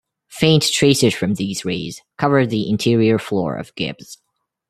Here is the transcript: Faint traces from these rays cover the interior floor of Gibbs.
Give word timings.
Faint 0.31 0.63
traces 0.71 1.13
from 1.13 1.35
these 1.35 1.63
rays 1.63 2.01
cover 2.17 2.47
the 2.47 2.67
interior 2.71 3.19
floor 3.19 3.55
of 3.55 3.71
Gibbs. 3.75 4.17